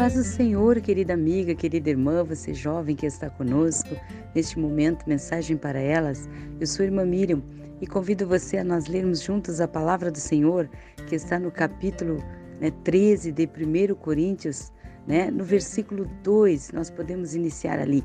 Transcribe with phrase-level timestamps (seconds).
[0.00, 3.94] paz do Senhor, querida amiga, querida irmã, você jovem que está conosco,
[4.34, 6.26] neste momento, mensagem para elas.
[6.58, 7.42] Eu sou irmã Miriam
[7.82, 10.70] e convido você a nós lermos juntos a palavra do Senhor,
[11.06, 12.16] que está no capítulo
[12.58, 14.72] né, 13 de 1 Coríntios,
[15.06, 18.02] né, no versículo 2, nós podemos iniciar ali.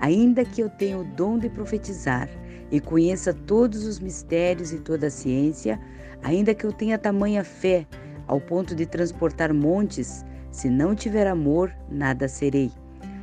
[0.00, 2.28] Ainda que eu tenha o dom de profetizar
[2.72, 5.78] e conheça todos os mistérios e toda a ciência,
[6.24, 7.86] ainda que eu tenha tamanha fé
[8.26, 10.24] ao ponto de transportar montes,
[10.56, 12.72] se não tiver amor, nada serei.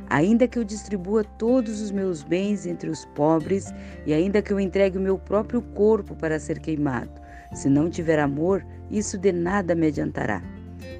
[0.08, 3.74] Ainda que eu distribua todos os meus bens entre os pobres
[4.06, 7.10] e ainda que eu entregue o meu próprio corpo para ser queimado,
[7.52, 10.40] se não tiver amor, isso de nada me adiantará.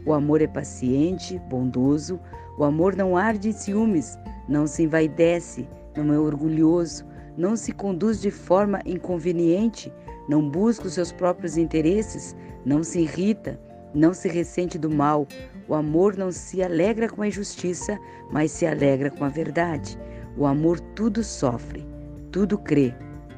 [0.05, 2.19] O amor é paciente, bondoso,
[2.59, 7.07] o amor não arde em ciúmes, não se envaidece, não é orgulhoso,
[7.37, 9.93] não se conduz de forma inconveniente,
[10.29, 12.35] não busca os seus próprios interesses,
[12.67, 13.57] não se irrita,
[13.95, 15.29] não se ressente do mal.
[15.69, 17.99] O amor não se alegra com a injustiça,
[18.31, 19.99] mas se alegra com a verdade.
[20.37, 21.87] O amor tudo sofre,
[22.31, 22.95] tudo crê,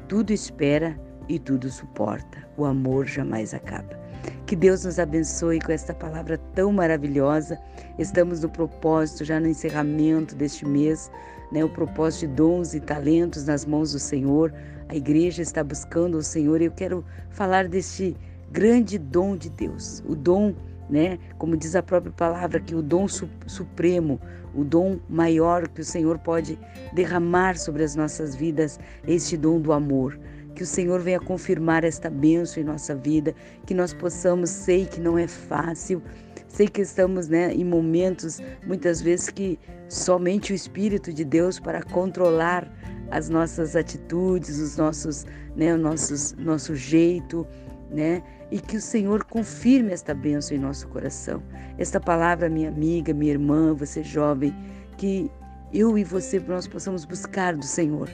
[0.07, 2.47] tudo espera e tudo suporta.
[2.57, 3.97] O amor jamais acaba.
[4.45, 7.59] Que Deus nos abençoe com esta palavra tão maravilhosa.
[7.99, 11.11] Estamos no propósito, já no encerramento deste mês,
[11.51, 14.53] né, o propósito de dons e talentos nas mãos do Senhor.
[14.89, 18.15] A igreja está buscando o Senhor e eu quero falar deste
[18.49, 20.55] grande dom de Deus, o dom,
[20.89, 24.19] né, como diz a própria palavra, que o dom su supremo,
[24.53, 26.57] o dom maior que o Senhor pode
[26.93, 30.19] derramar sobre as nossas vidas, este dom do amor.
[30.55, 33.35] Que o Senhor venha confirmar esta bênção em nossa vida,
[33.65, 36.01] que nós possamos, sei que não é fácil,
[36.47, 41.83] sei que estamos né, em momentos, muitas vezes, que somente o Espírito de Deus para
[41.83, 42.67] controlar
[43.11, 47.45] as nossas atitudes, os nossos, né, nossos, nosso jeito,
[47.89, 48.21] né?
[48.51, 51.41] E que o Senhor confirme esta bênção em nosso coração.
[51.77, 54.55] Esta palavra, minha amiga, minha irmã, você jovem,
[54.97, 55.31] que
[55.73, 58.09] eu e você nós possamos buscar do Senhor,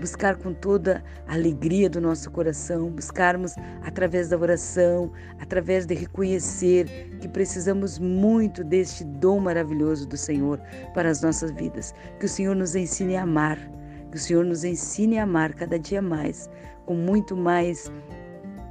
[0.00, 6.86] buscar com toda a alegria do nosso coração, buscarmos através da oração, através de reconhecer
[7.20, 10.60] que precisamos muito deste dom maravilhoso do Senhor
[10.94, 11.94] para as nossas vidas.
[12.18, 13.58] Que o Senhor nos ensine a amar,
[14.10, 16.50] que o Senhor nos ensine a amar cada dia mais,
[16.84, 17.90] com muito mais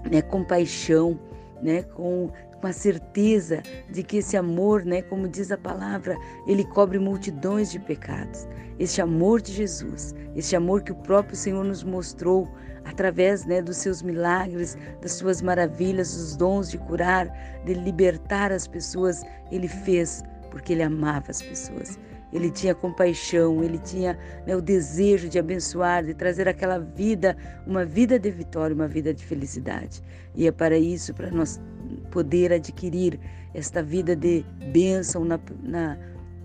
[0.10, 1.20] né, compaixão,
[1.62, 2.30] né, com,
[2.60, 6.18] com a certeza de que esse amor, né, como diz a palavra,
[6.48, 8.48] ele cobre multidões de pecados.
[8.78, 12.48] Este amor de Jesus, este amor que o próprio Senhor nos mostrou
[12.84, 17.28] através né, dos seus milagres, das suas maravilhas, dos dons de curar,
[17.66, 22.00] de libertar as pessoas, ele fez porque ele amava as pessoas
[22.36, 27.86] ele tinha compaixão, ele tinha né, o desejo de abençoar, de trazer aquela vida, uma
[27.86, 30.04] vida de vitória, uma vida de felicidade.
[30.36, 31.62] E é para isso, para nós
[32.12, 33.18] poder adquirir
[33.54, 34.44] esta vida de
[34.74, 35.98] bênção na, na,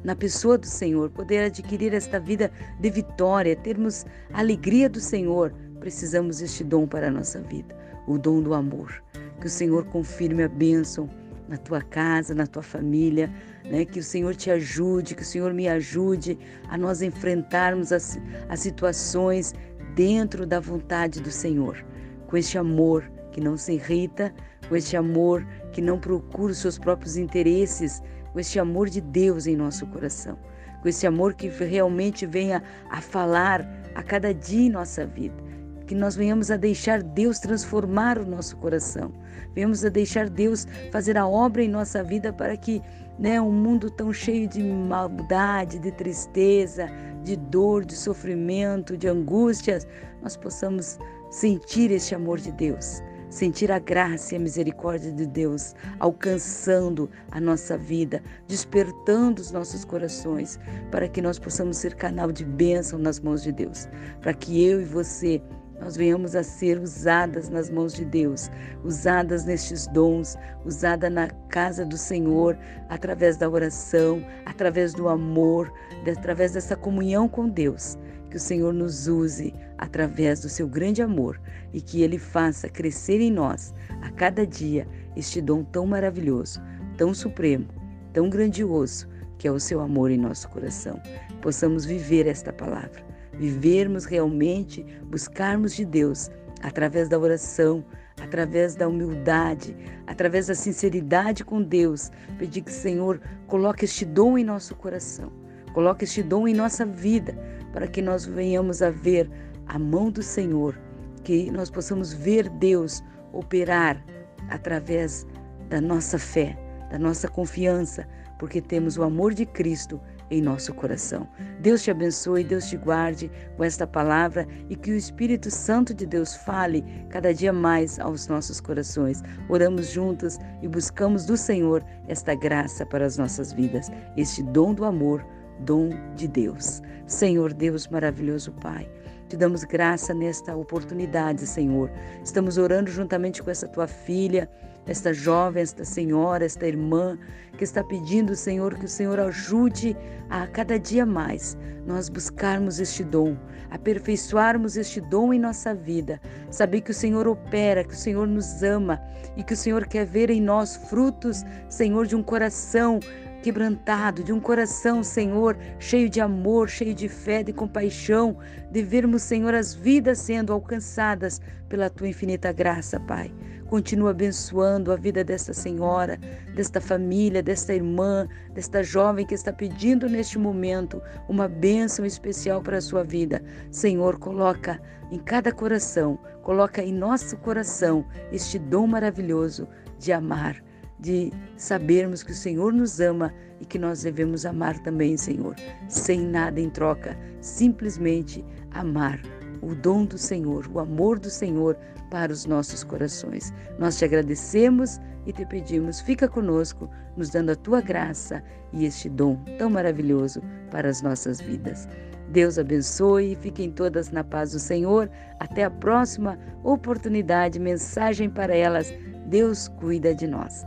[0.04, 5.52] na pessoa do Senhor, poder adquirir esta vida de vitória, termos a alegria do Senhor,
[5.80, 9.02] precisamos deste dom para a nossa vida, o dom do amor.
[9.40, 11.10] Que o Senhor confirme a bênção
[11.50, 13.28] na tua casa, na tua família,
[13.64, 13.84] né?
[13.84, 16.38] Que o Senhor te ajude, que o Senhor me ajude
[16.68, 18.18] a nós enfrentarmos as,
[18.48, 19.52] as situações
[19.96, 21.84] dentro da vontade do Senhor,
[22.28, 24.32] com este amor que não se irrita,
[24.68, 28.00] com este amor que não procura os seus próprios interesses,
[28.32, 30.38] com este amor de Deus em nosso coração,
[30.80, 35.49] com esse amor que realmente venha a falar a cada dia em nossa vida
[35.90, 39.12] que nós venhamos a deixar Deus transformar o nosso coração,
[39.56, 42.80] venhamos a deixar Deus fazer a obra em nossa vida para que,
[43.18, 46.88] né, um mundo tão cheio de maldade, de tristeza,
[47.24, 49.84] de dor, de sofrimento, de angústias,
[50.22, 50.96] nós possamos
[51.28, 57.40] sentir este amor de Deus, sentir a graça e a misericórdia de Deus alcançando a
[57.40, 60.56] nossa vida, despertando os nossos corações,
[60.92, 63.88] para que nós possamos ser canal de bênção nas mãos de Deus,
[64.20, 65.42] para que eu e você
[65.80, 68.50] nós venhamos a ser usadas nas mãos de Deus,
[68.84, 72.56] usadas nestes dons, usada na casa do Senhor,
[72.88, 75.72] através da oração, através do amor,
[76.06, 77.96] através dessa comunhão com Deus.
[78.28, 81.40] Que o Senhor nos use através do seu grande amor
[81.72, 84.86] e que ele faça crescer em nós a cada dia
[85.16, 86.60] este dom tão maravilhoso,
[86.96, 87.66] tão supremo,
[88.12, 91.00] tão grandioso, que é o seu amor em nosso coração.
[91.40, 93.10] Possamos viver esta palavra
[93.40, 96.30] vivermos realmente, buscarmos de Deus
[96.62, 97.82] através da oração,
[98.20, 99.74] através da humildade,
[100.06, 105.32] através da sinceridade com Deus, pedir que o Senhor coloque este dom em nosso coração,
[105.72, 107.34] coloque este dom em nossa vida,
[107.72, 109.30] para que nós venhamos a ver
[109.66, 110.78] a mão do Senhor,
[111.24, 113.02] que nós possamos ver Deus
[113.32, 114.04] operar
[114.50, 115.26] através
[115.70, 116.58] da nossa fé,
[116.90, 118.06] da nossa confiança,
[118.38, 119.98] porque temos o amor de Cristo
[120.30, 121.28] em nosso coração.
[121.60, 126.06] Deus te abençoe, Deus te guarde com esta palavra e que o Espírito Santo de
[126.06, 129.22] Deus fale cada dia mais aos nossos corações.
[129.48, 134.84] Oramos juntos e buscamos do Senhor esta graça para as nossas vidas, este dom do
[134.84, 135.24] amor,
[135.60, 136.80] dom de Deus.
[137.06, 138.88] Senhor Deus maravilhoso Pai,
[139.28, 141.90] te damos graça nesta oportunidade, Senhor.
[142.24, 144.48] Estamos orando juntamente com essa tua filha
[144.86, 147.18] esta jovem, esta senhora, esta irmã
[147.56, 149.96] que está pedindo, Senhor, que o Senhor ajude
[150.28, 151.56] a cada dia mais
[151.86, 153.36] nós buscarmos este dom,
[153.70, 158.62] aperfeiçoarmos este dom em nossa vida, saber que o Senhor opera, que o Senhor nos
[158.62, 159.00] ama
[159.36, 163.00] e que o Senhor quer ver em nós frutos, Senhor, de um coração
[163.40, 168.36] quebrantado, de um coração, Senhor, cheio de amor, cheio de fé, de compaixão,
[168.70, 173.32] de vermos, Senhor, as vidas sendo alcançadas pela tua infinita graça, Pai.
[173.66, 176.18] Continua abençoando a vida desta senhora,
[176.54, 182.78] desta família, desta irmã, desta jovem que está pedindo neste momento uma bênção especial para
[182.78, 183.40] a sua vida.
[183.70, 184.80] Senhor, coloca
[185.12, 190.60] em cada coração, coloca em nosso coração este dom maravilhoso de amar
[191.00, 195.54] de sabermos que o Senhor nos ama e que nós devemos amar também, Senhor,
[195.88, 199.20] sem nada em troca, simplesmente amar
[199.62, 201.76] o dom do Senhor, o amor do Senhor
[202.10, 203.52] para os nossos corações.
[203.78, 208.42] Nós te agradecemos e te pedimos, fica conosco, nos dando a tua graça
[208.72, 211.88] e este dom tão maravilhoso para as nossas vidas.
[212.30, 215.10] Deus abençoe, fiquem todas na paz do Senhor.
[215.40, 218.92] Até a próxima oportunidade, mensagem para elas.
[219.26, 220.64] Deus cuida de nós.